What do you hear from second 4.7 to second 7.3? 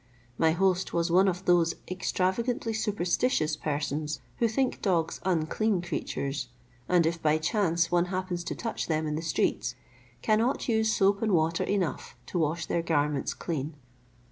dogs unclean creatures, and if